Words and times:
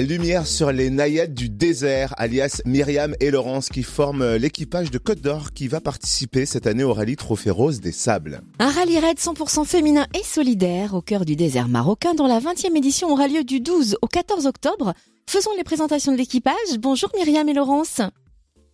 Lumière 0.00 0.46
sur 0.46 0.72
les 0.72 0.88
naïades 0.88 1.34
du 1.34 1.50
désert, 1.50 2.14
alias 2.16 2.62
Myriam 2.64 3.14
et 3.20 3.30
Laurence, 3.30 3.68
qui 3.68 3.82
forment 3.82 4.36
l'équipage 4.36 4.90
de 4.90 4.98
Côte 4.98 5.20
d'Or 5.20 5.52
qui 5.52 5.68
va 5.68 5.80
participer 5.80 6.46
cette 6.46 6.66
année 6.66 6.82
au 6.82 6.94
rallye 6.94 7.16
Trophée 7.16 7.50
Rose 7.50 7.80
des 7.80 7.92
Sables. 7.92 8.40
Un 8.58 8.70
rallye 8.70 8.98
raid 8.98 9.18
100% 9.18 9.66
féminin 9.66 10.06
et 10.18 10.24
solidaire 10.24 10.94
au 10.94 11.02
cœur 11.02 11.24
du 11.24 11.36
désert 11.36 11.68
marocain 11.68 12.14
dont 12.14 12.26
la 12.26 12.40
20e 12.40 12.74
édition 12.76 13.10
aura 13.10 13.28
lieu 13.28 13.44
du 13.44 13.60
12 13.60 13.98
au 14.00 14.06
14 14.06 14.46
octobre. 14.46 14.94
Faisons 15.28 15.50
les 15.56 15.64
présentations 15.64 16.12
de 16.12 16.16
l'équipage. 16.16 16.78
Bonjour 16.78 17.10
Myriam 17.14 17.48
et 17.48 17.54
Laurence. 17.54 18.00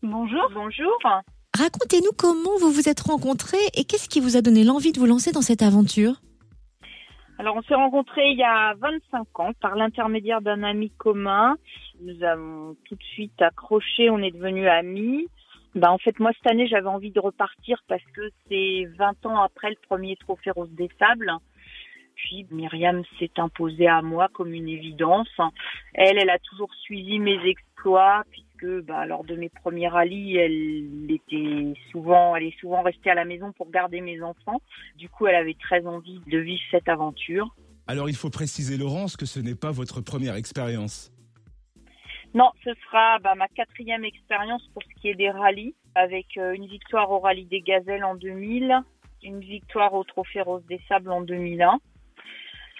Bonjour. 0.03 0.48
Bonjour. 0.55 0.98
Racontez-nous 1.59 2.12
comment 2.16 2.57
vous 2.61 2.71
vous 2.71 2.89
êtes 2.89 3.00
rencontrés 3.00 3.57
et 3.75 3.85
qu'est-ce 3.85 4.09
qui 4.09 4.21
vous 4.21 4.37
a 4.37 4.41
donné 4.41 4.62
l'envie 4.62 4.93
de 4.93 5.00
vous 5.00 5.07
lancer 5.07 5.32
dans 5.32 5.43
cette 5.43 5.62
aventure? 5.62 6.21
Alors, 7.39 7.55
on 7.55 7.62
s'est 7.62 7.75
rencontrés 7.77 8.30
il 8.32 8.39
y 8.39 8.43
a 8.43 8.75
25 8.75 9.41
ans 9.41 9.52
par 9.61 9.77
l'intermédiaire 9.77 10.41
d'un 10.41 10.64
ami 10.64 10.91
commun. 10.91 11.57
Nous 12.00 12.25
avons 12.25 12.77
tout 12.84 12.97
de 12.97 13.02
suite 13.02 13.41
accroché, 13.41 14.11
on 14.11 14.19
est 14.19 14.33
devenus 14.33 14.66
amis. 14.66 15.28
Bah, 15.77 15.92
en 15.92 15.98
fait, 15.98 16.19
moi, 16.19 16.33
cette 16.37 16.51
année, 16.51 16.66
j'avais 16.66 16.88
envie 16.88 17.12
de 17.12 17.20
repartir 17.20 17.80
parce 17.87 18.02
que 18.12 18.30
c'est 18.48 18.87
20 18.98 19.27
ans 19.27 19.41
après 19.41 19.70
le 19.70 19.77
premier 19.88 20.16
Trophée 20.16 20.51
Rose 20.51 20.73
des 20.73 20.91
Sables. 20.98 21.33
Puis 22.16 22.45
Myriam 22.51 23.05
s'est 23.20 23.30
imposée 23.37 23.86
à 23.86 24.02
moi 24.02 24.27
comme 24.33 24.52
une 24.52 24.69
évidence. 24.69 25.30
Elle, 25.95 26.19
elle 26.19 26.30
a 26.30 26.41
toujours 26.41 26.75
suivi 26.75 27.20
mes 27.20 27.39
exploits 27.47 28.25
puisque 28.59 28.85
bah, 28.87 29.07
lors 29.07 29.25
de 29.25 29.35
mes 29.37 29.48
premiers 29.48 29.89
rallyes, 29.89 30.37
elle 30.37 31.11
était 31.11 31.75
souvent, 31.91 32.37
elle 32.37 32.45
est 32.45 32.61
souvent 32.61 32.83
restée 32.83 33.11
à 33.11 33.15
la 33.15 33.25
maison 33.25 33.53
pour 33.53 33.71
garder 33.71 34.01
mes 34.01 34.23
enfants. 34.23 34.61
Du 34.97 35.09
coup, 35.09 35.27
elle 35.27 35.37
avait 35.37 35.57
très 35.59 35.87
envie 35.87 36.21
de 36.27 36.39
vivre 36.39 36.62
cette 36.71 36.89
aventure. 36.89 37.55
Alors, 37.87 38.09
il 38.09 38.17
faut 38.17 38.31
préciser, 38.31 38.77
Laurence, 38.77 39.17
que 39.17 39.27
ce 39.27 39.41
n'est 39.41 39.55
pas 39.55 39.71
votre 39.71 40.01
première 40.01 40.34
expérience. 40.34 41.11
Non, 42.34 42.51
ce 42.62 42.71
sera 42.84 43.19
bah, 43.21 43.34
ma 43.34 43.48
quatrième 43.48 44.05
expérience 44.05 44.62
pour 44.75 44.83
ce 44.83 45.00
qui 45.00 45.09
est 45.09 45.15
des 45.15 45.31
rallyes, 45.31 45.75
avec 45.95 46.37
euh, 46.37 46.53
une 46.53 46.67
victoire 46.67 47.11
au 47.11 47.20
rallye 47.20 47.47
des 47.47 47.62
Gazelles 47.62 48.05
en 48.05 48.15
2000, 48.15 48.83
une 49.22 49.41
victoire 49.41 49.95
au 49.95 50.05
Trophée 50.05 50.43
Rose 50.43 50.62
des 50.69 50.81
Sables 50.89 51.11
en 51.11 51.22
2001 51.22 51.78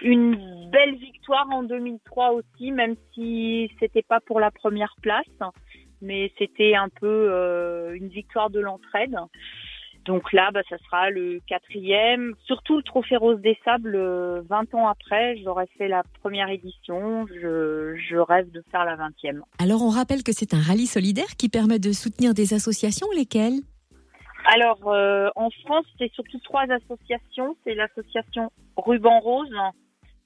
une 0.03 0.71
belle 0.71 0.97
victoire 0.97 1.47
en 1.51 1.63
2003 1.63 2.33
aussi, 2.33 2.73
même 2.73 2.95
si 3.15 3.71
c'était 3.81 4.03
pas 4.03 4.21
pour 4.21 4.41
la 4.41 4.51
première 4.51 4.95
place, 5.03 5.27
mais 6.01 6.33
c'était 6.39 6.75
un 6.75 6.89
peu 6.89 7.07
euh, 7.31 7.95
une 7.95 8.09
victoire 8.09 8.51
de 8.51 8.61
l'entraide. 8.61 9.17
Donc 10.05 10.33
là, 10.33 10.51
bah, 10.53 10.63
ça 10.71 10.79
sera 10.79 11.11
le 11.11 11.41
quatrième. 11.47 12.33
Surtout 12.47 12.79
le 12.79 12.83
Trophée 12.83 13.17
Rose 13.17 13.41
des 13.41 13.59
Sables, 13.65 13.95
20 13.95 13.99
euh, 13.99 14.77
ans 14.77 14.89
après, 14.89 15.37
j'aurais 15.45 15.69
fait 15.77 15.89
la 15.89 16.03
première 16.23 16.49
édition. 16.49 17.27
Je, 17.27 17.95
je 18.09 18.17
rêve 18.17 18.51
de 18.51 18.63
faire 18.71 18.85
la 18.85 18.97
vingtième. 18.97 19.43
Alors 19.59 19.83
on 19.83 19.91
rappelle 19.91 20.23
que 20.23 20.33
c'est 20.33 20.55
un 20.55 20.61
rallye 20.61 20.87
solidaire 20.87 21.37
qui 21.39 21.49
permet 21.49 21.79
de 21.79 21.93
soutenir 21.93 22.33
des 22.33 22.55
associations, 22.55 23.07
lesquelles? 23.15 23.61
Alors 24.47 24.89
euh, 24.89 25.29
en 25.37 25.51
France, 25.51 25.85
c'est 25.99 26.11
surtout 26.15 26.39
trois 26.39 26.65
associations. 26.71 27.57
C'est 27.65 27.75
l'association 27.75 28.51
Ruban 28.79 29.21
Rose, 29.21 29.53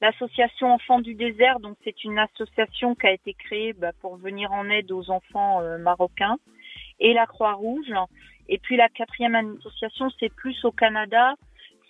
L'association 0.02 0.72
Enfants 0.72 0.98
du 0.98 1.14
désert, 1.14 1.60
donc 1.60 1.76
c'est 1.84 2.02
une 2.02 2.18
association 2.18 2.96
qui 2.96 3.06
a 3.06 3.12
été 3.12 3.34
créée 3.34 3.72
bah, 3.72 3.92
pour 4.00 4.16
venir 4.16 4.50
en 4.50 4.68
aide 4.68 4.90
aux 4.90 5.10
enfants 5.10 5.62
euh, 5.62 5.78
marocains, 5.78 6.38
et 6.98 7.14
la 7.14 7.24
Croix-Rouge. 7.26 7.92
Et 8.48 8.58
puis 8.58 8.76
la 8.76 8.88
quatrième 8.88 9.36
association, 9.36 10.10
c'est 10.18 10.34
plus 10.34 10.64
au 10.64 10.72
Canada, 10.72 11.36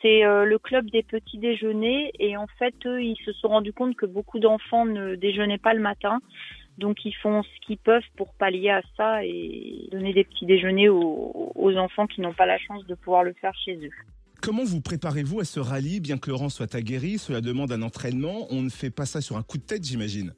c'est 0.02 0.26
euh, 0.26 0.44
le 0.44 0.58
club 0.58 0.90
des 0.90 1.02
petits 1.02 1.38
déjeuners. 1.38 2.12
Et 2.18 2.36
en 2.36 2.46
fait, 2.58 2.74
eux, 2.84 3.02
ils 3.02 3.16
se 3.24 3.32
sont 3.32 3.48
rendus 3.48 3.72
compte 3.72 3.96
que 3.96 4.04
beaucoup 4.04 4.40
d'enfants 4.40 4.84
ne 4.84 5.14
déjeunaient 5.14 5.56
pas 5.56 5.72
le 5.72 5.80
matin. 5.80 6.20
Donc 6.76 7.06
ils 7.06 7.16
font 7.16 7.42
ce 7.42 7.66
qu'ils 7.66 7.78
peuvent 7.78 8.10
pour 8.18 8.34
pallier 8.34 8.70
à 8.70 8.82
ça 8.94 9.24
et 9.24 9.88
donner 9.90 10.12
des 10.12 10.24
petits 10.24 10.44
déjeuners 10.44 10.90
aux 10.90 11.76
enfants 11.78 12.06
qui 12.06 12.20
n'ont 12.20 12.34
pas 12.34 12.46
la 12.46 12.58
chance 12.58 12.86
de 12.86 12.94
pouvoir 12.94 13.24
le 13.24 13.32
faire 13.32 13.54
chez 13.64 13.76
eux. 13.76 13.90
Comment 14.42 14.64
vous 14.64 14.80
préparez-vous 14.80 15.38
à 15.38 15.44
ce 15.44 15.60
rallye 15.60 16.00
Bien 16.00 16.18
que 16.18 16.28
Laurent 16.28 16.48
soit 16.48 16.74
aguerri, 16.74 17.18
cela 17.18 17.40
demande 17.40 17.70
un 17.70 17.80
entraînement. 17.80 18.48
On 18.50 18.60
ne 18.62 18.70
fait 18.70 18.90
pas 18.90 19.06
ça 19.06 19.20
sur 19.20 19.36
un 19.36 19.42
coup 19.44 19.56
de 19.56 19.62
tête, 19.62 19.84
j'imagine? 19.84 20.32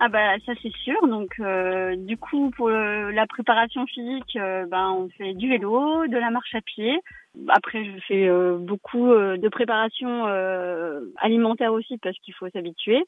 Ah 0.00 0.08
bah 0.08 0.38
ça 0.46 0.52
c'est 0.62 0.72
sûr. 0.84 0.96
Donc 1.06 1.34
euh, 1.38 1.96
du 1.96 2.16
coup 2.16 2.50
pour 2.56 2.70
la 2.70 3.26
préparation 3.26 3.84
physique, 3.86 4.36
euh, 4.36 4.64
ben 4.70 4.90
on 4.92 5.10
fait 5.10 5.34
du 5.34 5.50
vélo, 5.50 6.06
de 6.06 6.16
la 6.16 6.30
marche 6.30 6.54
à 6.54 6.62
pied. 6.62 6.98
Après 7.48 7.84
je 7.84 8.00
fais 8.06 8.28
euh, 8.28 8.56
beaucoup 8.58 9.08
de 9.08 9.48
préparation 9.48 10.24
alimentaire 11.16 11.72
aussi 11.72 11.98
parce 11.98 12.16
qu'il 12.18 12.34
faut 12.34 12.48
s'habituer. 12.50 13.04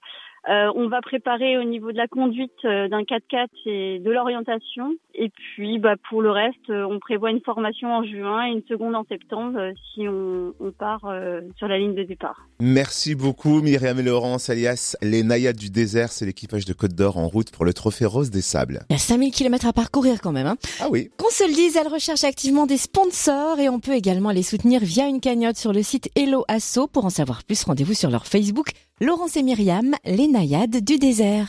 Euh, 0.49 0.71
on 0.75 0.89
va 0.89 1.03
préparer 1.03 1.59
au 1.59 1.65
niveau 1.65 1.93
de 1.93 1.99
la 1.99 2.09
conduite 2.09 2.51
euh, 2.65 2.89
d'un 2.89 3.03
4x4 3.03 3.49
et 3.67 3.99
de 3.99 4.11
l'orientation. 4.11 4.95
Et 5.15 5.29
puis, 5.29 5.79
bah, 5.79 5.97
pour 6.09 6.23
le 6.23 6.31
reste, 6.31 6.71
euh, 6.71 6.87
on 6.89 6.99
prévoit 6.99 7.31
une 7.31 7.43
formation 7.43 7.93
en 7.93 8.05
juin 8.05 8.47
et 8.47 8.53
une 8.53 8.63
seconde 8.67 8.95
en 8.95 9.05
septembre 9.05 9.73
si 9.93 10.09
on, 10.09 10.55
part 10.79 11.01
sur 11.59 11.67
la 11.67 11.79
ligne 11.79 11.95
de 11.95 12.05
départ. 12.05 12.47
Merci 12.61 13.17
beaucoup 13.17 13.61
Myriam 13.61 13.99
et 13.99 14.03
Laurence, 14.03 14.49
alias 14.49 14.97
les 15.03 15.25
Nayades 15.25 15.57
du 15.57 15.69
désert. 15.69 16.11
C'est 16.13 16.25
l'équipage 16.25 16.65
de 16.65 16.73
Côte 16.73 16.95
d'Or 16.95 17.19
en 17.19 17.27
route 17.27 17.51
pour 17.51 17.65
le 17.65 17.75
Trophée 17.75 18.07
Rose 18.07 18.31
des 18.31 18.41
Sables. 18.41 18.81
Il 18.89 18.93
y 18.93 18.97
a 18.97 18.99
5000 18.99 19.33
km 19.33 19.67
à 19.67 19.73
parcourir 19.73 20.21
quand 20.23 20.33
même. 20.33 20.47
Hein. 20.47 20.57
ah 20.81 20.87
oui. 20.91 21.11
Qu'on 21.19 21.29
se 21.29 21.45
le 21.45 21.53
dise, 21.53 21.77
elle 21.77 21.89
recherche 21.89 22.25
activement 22.25 22.67
des 22.67 22.77
sponsors 22.77 23.59
et 23.59 23.69
on 23.69 23.81
peut 23.81 23.95
également 24.11 24.33
les 24.33 24.43
soutenir 24.43 24.83
via 24.83 25.07
une 25.07 25.21
cagnotte 25.21 25.57
sur 25.57 25.73
le 25.73 25.85
site 25.85 26.11
Hello 26.17 26.45
Asso. 26.49 26.89
Pour 26.93 27.05
en 27.05 27.11
savoir 27.11 27.45
plus, 27.45 27.63
rendez-vous 27.63 27.95
sur 27.95 28.11
leur 28.11 28.27
Facebook 28.27 28.71
Laurence 29.01 29.37
et 29.37 29.45
Myriam, 29.45 29.95
les 30.05 30.27
naïades 30.27 30.83
du 30.83 30.99
désert. 30.99 31.47